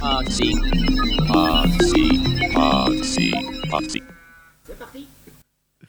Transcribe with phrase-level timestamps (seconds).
[0.00, 0.52] Podsy.
[3.70, 4.02] Podsy.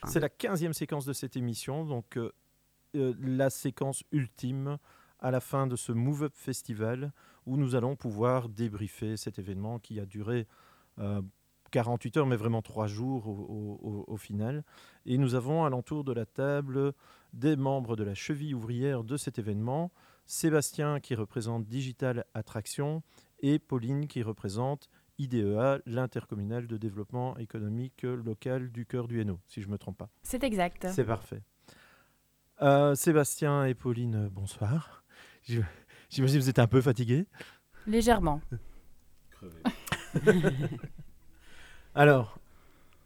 [0.07, 2.31] C'est la 15e séquence de cette émission, donc euh,
[2.95, 4.77] euh, la séquence ultime
[5.19, 7.11] à la fin de ce Move Up Festival
[7.45, 10.47] où nous allons pouvoir débriefer cet événement qui a duré
[10.99, 11.21] euh,
[11.71, 13.27] 48 heures, mais vraiment 3 jours
[14.07, 14.63] au final.
[15.05, 16.93] Et nous avons à l'entour de la table
[17.33, 19.91] des membres de la cheville ouvrière de cet événement,
[20.25, 23.03] Sébastien qui représente Digital Attraction
[23.41, 29.61] et Pauline qui représente IDEA, l'intercommunal de développement économique local du cœur du Hainaut, si
[29.61, 30.09] je ne me trompe pas.
[30.23, 30.87] C'est exact.
[30.89, 31.41] C'est parfait.
[32.61, 35.03] Euh, Sébastien et Pauline, bonsoir.
[35.43, 37.27] J'imagine que vous êtes un peu fatigués.
[37.87, 38.41] Légèrement.
[41.95, 42.39] Alors,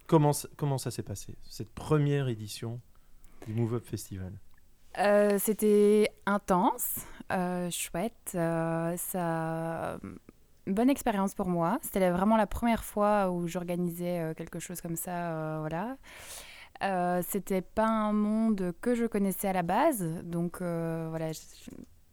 [0.07, 2.81] comment, ça- comment ça s'est passé, cette première édition
[3.48, 4.34] du Move Up Festival?
[4.98, 8.31] Euh, C'était intense, euh, chouette.
[8.35, 9.98] euh, ça...
[10.68, 11.77] Une bonne expérience pour moi.
[11.84, 15.32] C'était vraiment la première fois où j'organisais euh, quelque chose comme ça.
[15.32, 15.98] euh, voilà.
[16.84, 20.04] Euh, C'était pas un monde que je connaissais à la base.
[20.23, 21.40] Donc euh, voilà, je,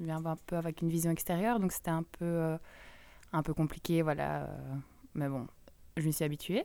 [0.00, 1.60] viens un peu avec une vision extérieure.
[1.60, 2.58] Donc c'était un peu, euh,
[3.32, 4.02] un peu compliqué.
[4.02, 4.42] Voilà.
[4.44, 4.46] euh,
[5.14, 5.46] mais bon,
[5.96, 6.64] je m'y suis habituée.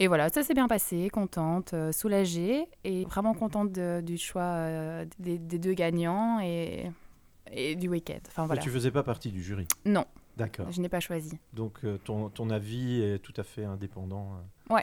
[0.00, 4.42] Et voilà, ça s'est bien passé, contente, euh, soulagée et vraiment contente de- du choix
[4.42, 6.90] euh, des, des deux gagnants et,
[7.50, 8.18] et du week-end.
[8.28, 8.62] Enfin Mais voilà.
[8.62, 9.66] Tu faisais pas partie du jury?
[9.84, 10.04] Non,
[10.36, 10.70] D'accord.
[10.70, 11.36] je n'ai pas choisi.
[11.52, 14.34] Donc euh, ton, ton avis est tout à fait indépendant.
[14.70, 14.78] euh.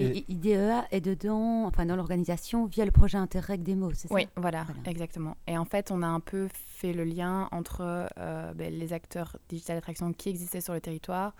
[0.00, 4.30] Et, IDEA est dedans, enfin dans l'organisation, via le projet Interreg Démo, c'est Oui, ça
[4.36, 4.80] voilà, Voilà.
[4.88, 5.36] exactement.
[5.48, 9.36] Et en fait, on a un peu fait le lien entre euh, ben, les acteurs
[9.48, 11.34] Digital Attraction qui existaient sur le territoire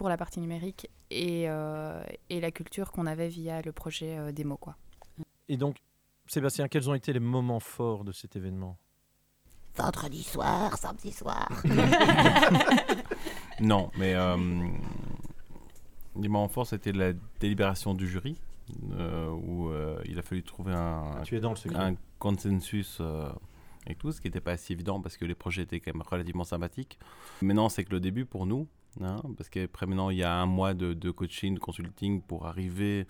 [0.00, 4.32] pour la partie numérique et, euh, et la culture qu'on avait via le projet euh,
[4.32, 4.56] démo.
[4.56, 4.74] Quoi.
[5.50, 5.76] Et donc,
[6.26, 8.78] Sébastien, quels ont été les moments forts de cet événement?
[9.76, 11.50] Vendredi soir, samedi soir.
[13.60, 14.38] Non, mais euh,
[16.18, 18.40] les moments forts, c'était la délibération du jury,
[18.92, 21.78] euh, où euh, il a fallu trouver un, Tu es dans le secret.
[21.78, 23.28] un consensus euh,
[23.86, 26.02] et tout, ce qui n'était pas si évident parce que les projets étaient quand même
[26.08, 26.98] relativement sympathiques.
[27.42, 28.66] Maintenant, c'est que le début pour nous,
[29.00, 33.06] hein, parce qu'après maintenant, il y a un mois de, coaching, de consulting pour arriver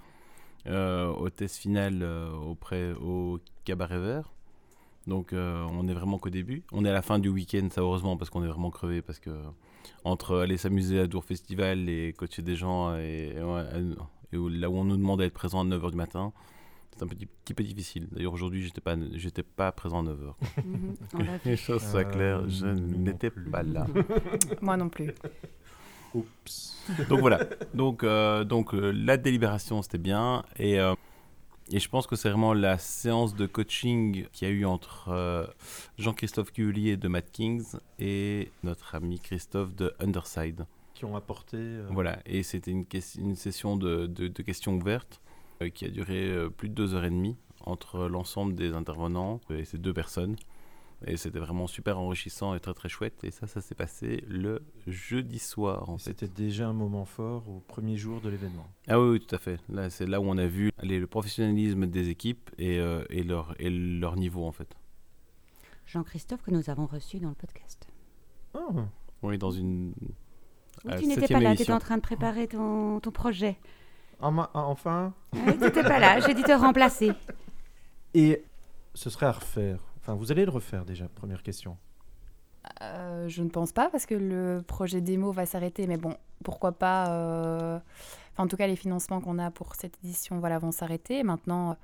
[0.66, 4.32] euh, au test final euh, auprès au cabaret vert.
[5.06, 6.62] Donc, euh, on est vraiment qu'au début.
[6.72, 9.18] On est à la fin du week-end, ça heureusement, parce qu'on est vraiment crevé, parce
[9.18, 9.30] que
[10.04, 13.34] entre aller s'amuser à Dour Festival et coacher des gens et,
[14.32, 16.32] et là où on nous demande d'être présent à 9h du matin,
[16.96, 18.08] c'est un petit, petit peu difficile.
[18.12, 20.34] D'ailleurs, aujourd'hui, j'étais pas, j'étais pas présent à 9h.
[20.64, 20.94] Mhm.
[21.44, 23.86] Les choses soient Euh, claires, je non n'étais pas là.
[24.60, 25.12] Moi non plus.
[26.14, 26.76] Oups.
[27.08, 27.40] Donc voilà.
[27.74, 30.44] Donc, euh, donc euh, la délibération, c'était bien.
[30.58, 30.94] Et, euh,
[31.70, 35.08] et je pense que c'est vraiment la séance de coaching qu'il y a eu entre
[35.10, 35.46] euh,
[35.98, 40.66] Jean-Christophe Culier de Mad Kings et notre ami Christophe de Underside.
[40.94, 41.56] Qui ont apporté.
[41.58, 42.84] euh, Voilà, et c'était une,
[43.36, 45.29] session de, de- de questions ouvertes euh,
[45.68, 49.64] qui a duré euh, plus de deux heures et demie entre l'ensemble des intervenants et
[49.66, 50.36] ces deux personnes.
[51.06, 53.24] Et c'était vraiment super enrichissant et très très chouette.
[53.24, 56.04] Et ça, ça s'est passé le jeudi soir en fait.
[56.10, 58.66] C'était déjà un moment fort au premier jour de l'événement.
[58.88, 59.60] Ah oui, oui, tout à fait.
[59.70, 63.22] Là, c'est là où on a vu allez, le professionnalisme des équipes et, euh, et,
[63.22, 64.76] leur, et leur niveau en fait.
[65.86, 67.88] Jean-Christophe que nous avons reçu dans le podcast.
[68.54, 68.68] Ah,
[69.22, 69.94] Oui, dans une.
[70.84, 73.58] Oui, tu n'étais pas là, tu étais en train de préparer ton, ton projet.
[74.22, 77.12] Ah, ah, enfin Oui, tu n'étais pas là, j'ai dû te remplacer.
[78.14, 78.42] Et
[78.94, 79.78] ce serait à refaire.
[80.00, 81.76] Enfin, vous allez le refaire déjà, première question.
[82.82, 86.72] Euh, je ne pense pas parce que le projet démo va s'arrêter, mais bon, pourquoi
[86.72, 87.10] pas.
[87.10, 87.78] euh,
[88.32, 91.22] Enfin, en tout cas, les financements qu'on a pour cette édition voilà, vont s'arrêter.
[91.22, 91.76] Maintenant,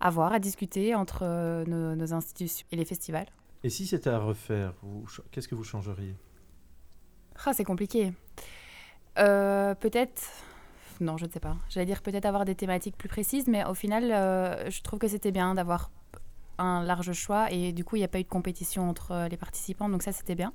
[0.00, 3.26] à voir, à discuter entre euh, nos, nos institutions et les festivals.
[3.62, 4.74] Et si c'était à refaire,
[5.30, 6.14] qu'est-ce que vous changeriez?
[7.44, 8.12] Ah, c'est compliqué.
[9.18, 10.22] Euh, peut-être.
[11.00, 11.56] Non, je ne sais pas.
[11.68, 15.08] J'allais dire peut-être avoir des thématiques plus précises, mais au final, euh, je trouve que
[15.08, 15.90] c'était bien d'avoir
[16.58, 19.28] un large choix et du coup, il n'y a pas eu de compétition entre euh,
[19.28, 20.52] les participants, donc ça, c'était bien.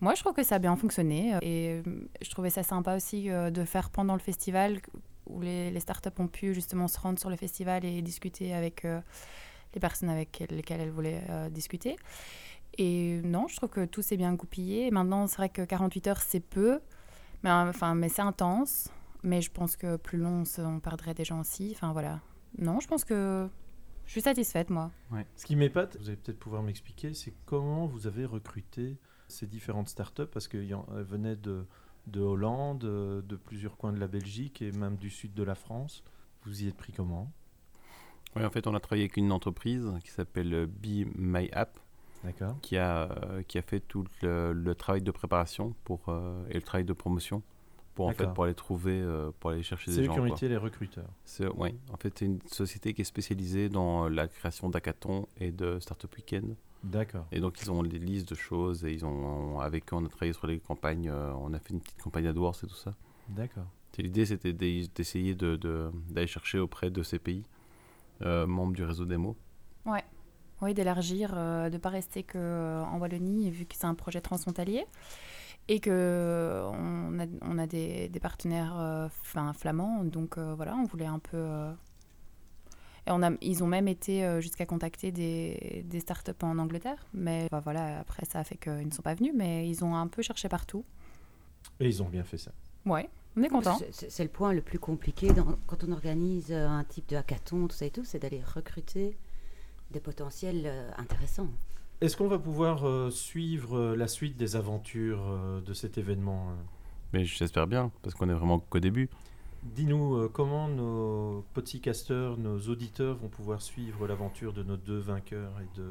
[0.00, 1.82] Moi, je trouve que ça a bien fonctionné euh, et
[2.20, 4.80] je trouvais ça sympa aussi de faire pendant le festival
[5.26, 9.80] où les, startups ont pu justement se rendre sur le festival et discuter avec les
[9.80, 11.96] personnes avec lesquelles elles voulaient discuter.
[12.78, 14.90] Et non, je trouve que tout s'est bien goupillé.
[14.90, 16.80] Maintenant, c'est vrai que 48 heures, c'est peu,
[17.42, 18.90] mais, enfin, mais c'est intense.
[19.22, 21.72] Mais je pense que plus long, on perdrait des gens aussi.
[21.74, 22.20] Enfin, voilà.
[22.58, 23.48] Non, je pense que
[24.06, 24.90] je suis satisfaite, moi.
[25.36, 28.98] Ce qui m'épate, vous allez peut-être pouvoir m'expliquer, c'est comment vous avez recruté
[29.28, 31.66] ces différentes startups, parce qu'elles venaient de,
[32.06, 35.56] de Hollande, euh, de plusieurs coins de la Belgique et même du sud de la
[35.56, 36.04] France.
[36.44, 37.32] Vous y êtes pris comment?
[38.36, 41.80] Oui, en fait, on a travaillé avec une entreprise qui s'appelle euh, Be My App,
[42.22, 42.56] D'accord.
[42.62, 46.54] qui a, euh, qui a fait tout le, le travail de préparation pour, euh, et
[46.54, 47.42] le travail de promotion
[47.96, 48.34] pour, en fait, D'accord.
[48.34, 50.12] pour aller trouver, euh, pour aller chercher C'est des eux gens.
[50.14, 50.36] qui ont quoi.
[50.36, 51.08] été les recruteurs.
[51.24, 51.74] C'est ouais.
[51.92, 56.14] En fait, c'est une société qui est spécialisée dans la création d'hackathons et de Startup
[56.14, 56.54] Weekend.
[56.84, 57.26] D'accord.
[57.32, 60.08] Et donc, ils ont des listes de choses et ils ont, avec eux, on a
[60.08, 61.08] travaillé sur les campagnes.
[61.08, 62.94] euh, on a fait une petite campagne AdWords et tout ça.
[63.30, 63.64] D'accord.
[63.98, 67.44] L'idée, c'était d'e- d'essayer de- de- d'aller chercher auprès de ces pays,
[68.20, 69.34] euh, membres du réseau démo.
[70.62, 74.84] Oui, d'élargir, euh, de ne pas rester qu'en Wallonie, vu que c'est un projet transfrontalier.
[75.68, 80.76] Et que on a, on a des, des partenaires euh, enfin, flamands, donc euh, voilà,
[80.76, 81.36] on voulait un peu.
[81.36, 81.72] euh,
[83.06, 87.04] Et on a, ils ont même été euh, jusqu'à contacter des, des startups en Angleterre,
[87.12, 89.96] mais bah, voilà, après ça a fait qu'ils ne sont pas venus, mais ils ont
[89.96, 90.84] un peu cherché partout.
[91.80, 92.52] Et ils ont bien fait ça.
[92.84, 93.76] Ouais, on est content.
[93.90, 97.74] C'est- le point le plus compliqué dans- quand on organise un type de hackathon, tout
[97.74, 99.16] ça et tout, c'est d'aller recruter
[99.90, 101.48] des potentiels euh, intéressants.
[102.00, 106.48] Est-ce qu'on va pouvoir euh, suivre euh, la suite des aventures euh, de cet événement
[107.12, 109.08] Mais j'espère bien, parce qu'on est vraiment qu'au début.
[109.62, 115.52] Dis-nous euh, comment nos podcasters, nos auditeurs vont pouvoir suivre l'aventure de nos deux vainqueurs
[115.60, 115.86] et de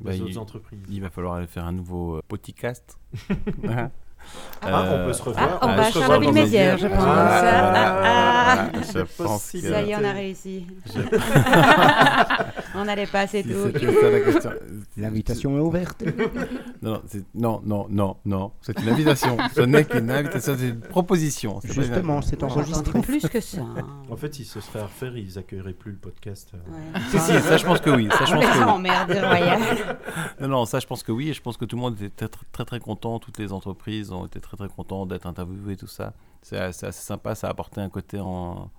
[0.00, 0.82] Bah, des il- autres entreprises?
[0.90, 2.98] Il va falloir aller faire un nouveau euh, podcast.
[3.68, 3.90] Hein?
[4.62, 5.58] Ah, on peut se revoir.
[5.60, 6.96] Ah, on va à Charleville-Mézières, un- je pense.
[6.98, 9.62] Ah, Ah, ah, c'est je pense possible.
[9.62, 10.66] que- Ça y est, on a réussi.
[10.86, 11.00] Je-
[12.76, 13.64] on allait pas, c'est Si tout.
[13.66, 14.50] c'était ça la question.
[14.96, 16.02] L'invitation est ouverte.
[16.82, 18.52] Non, non, c'est- non, non, non, non.
[18.60, 19.36] C'est une invitation.
[19.54, 21.58] Ce n'est qu'une invitation, c'est une proposition.
[21.62, 23.00] C'est Justement, c'est enregistré.
[23.00, 23.60] plus que ça.
[23.62, 23.86] hein.
[24.10, 26.52] En fait, il se serait à refaire, ils accueilleraient plus le podcast.
[26.54, 26.58] euh.
[26.70, 27.00] Ouais.
[27.10, 28.08] Si, si, ça, je pense que oui.
[28.12, 29.20] Ça, je pense que oui.
[29.20, 29.60] Royal.
[30.40, 31.30] Non, non, ça, je pense que oui.
[31.30, 33.18] Et je pense que tout le monde était très, très, très content.
[33.18, 36.12] Toutes les entreprises ont été très, très contents d'être interviewées et tout ça.
[36.42, 37.34] C'est assez, assez sympa.
[37.34, 38.70] Ça a apporté un côté en...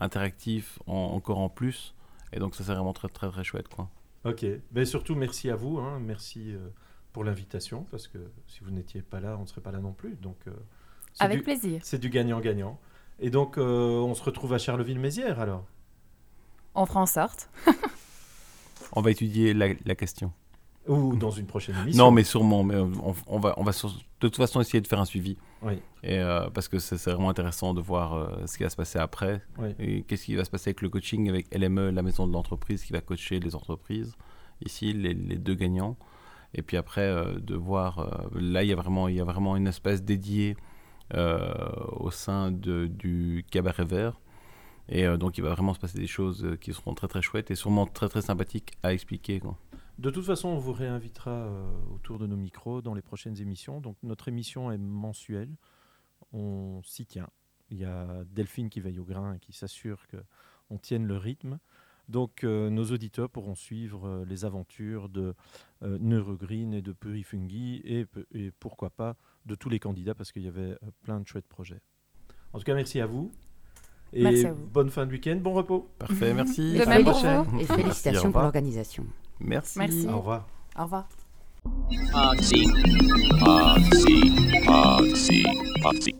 [0.00, 1.94] interactif en- encore en plus.
[2.32, 3.88] Et donc, ça, c'est vraiment très, très, très chouette, quoi.
[4.24, 4.44] Ok.
[4.72, 5.78] Mais surtout, merci à vous.
[5.78, 6.00] hein.
[6.00, 6.68] Merci euh,
[7.12, 9.92] pour l'invitation, parce que si vous n'étiez pas là, on ne serait pas là non
[9.92, 10.16] plus.
[10.16, 10.52] Donc, euh,
[11.20, 11.80] Avec du- plaisir.
[11.84, 12.78] C'est du gagnant-gagnant.
[13.20, 13.62] Et donc, euh,
[13.98, 15.64] on se retrouve à Charleville-Mézières alors?
[16.74, 17.48] On fera en sorte.
[18.92, 20.32] On va étudier la, la question.
[20.88, 22.04] Ou dans une prochaine émission.
[22.04, 22.64] Non, mais sûrement.
[22.64, 25.36] Mais on, on va, on va sur- de toute façon essayer de faire un suivi.
[25.62, 25.74] Oui.
[26.02, 28.98] Et, euh, parce que c'est vraiment intéressant de voir euh, ce qui va se passer
[28.98, 29.42] après.
[29.58, 29.68] Oui.
[29.78, 32.82] Et qu'est-ce qui va se passer avec le coaching, avec LME, la maison de l'entreprise,
[32.84, 34.14] qui va coacher les entreprises.
[34.64, 35.96] Ici, les, les deux gagnants.
[36.54, 38.28] Et puis après, euh, de voir.
[38.34, 40.56] là, il y, a vraiment, il y a vraiment une espèce dédiée
[41.14, 41.52] euh,
[41.96, 44.20] au sein de, du cabaret vert.
[44.90, 47.54] Et donc, il va vraiment se passer des choses qui seront très très chouettes et
[47.54, 49.38] sûrement très très sympathiques à expliquer.
[49.38, 49.58] quoi.
[49.98, 53.80] De toute façon, on vous réinvitera euh, autour de nos micros dans les prochaines émissions.
[53.80, 55.50] Donc, notre émission est mensuelle.
[56.32, 57.28] On s'y tient.
[57.70, 61.58] Il y a Delphine qui veille au grain et qui s'assure qu'on tienne le rythme.
[62.08, 65.34] Donc, euh, nos auditeurs pourront suivre euh, les aventures de
[65.82, 68.06] euh, Neurogreen et de Purifungi et,
[68.58, 71.80] pourquoi pas de tous les candidats parce qu'il y avait euh, plein de chouettes projets.
[72.54, 73.30] En tout cas, merci à vous.
[74.14, 74.66] Et Merci à vous.
[74.66, 75.86] bonne fin de week-end, bon repos.
[75.98, 76.72] Parfait, merci.
[76.74, 77.42] De À la même pour prochaine.
[77.42, 77.60] vous.
[77.60, 79.04] Et Merci, félicitations pour l'organisation.
[79.40, 79.78] Merci.
[79.78, 80.06] Merci.
[80.08, 80.46] Au revoir.
[80.78, 81.08] Au revoir.
[82.12, 82.66] Podsy.
[83.40, 84.64] Podsy.
[84.66, 85.44] Podsy.
[85.82, 86.14] Podsy.